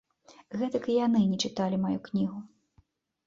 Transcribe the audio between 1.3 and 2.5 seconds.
не чыталі маю кнігу.